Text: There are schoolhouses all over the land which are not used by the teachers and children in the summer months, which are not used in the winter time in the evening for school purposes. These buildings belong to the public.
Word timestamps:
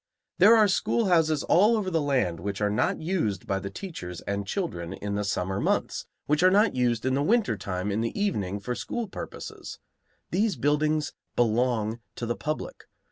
There 0.39 0.55
are 0.57 0.67
schoolhouses 0.67 1.43
all 1.43 1.77
over 1.77 1.91
the 1.91 2.01
land 2.01 2.39
which 2.39 2.59
are 2.59 2.71
not 2.71 2.99
used 3.01 3.45
by 3.45 3.59
the 3.59 3.69
teachers 3.69 4.19
and 4.21 4.47
children 4.47 4.93
in 4.93 5.13
the 5.13 5.23
summer 5.23 5.59
months, 5.61 6.07
which 6.25 6.41
are 6.41 6.49
not 6.49 6.73
used 6.73 7.05
in 7.05 7.13
the 7.13 7.21
winter 7.21 7.55
time 7.55 7.91
in 7.91 8.01
the 8.01 8.19
evening 8.19 8.59
for 8.59 8.73
school 8.73 9.07
purposes. 9.07 9.77
These 10.31 10.55
buildings 10.55 11.13
belong 11.35 11.99
to 12.15 12.25
the 12.25 12.35
public. 12.35 12.85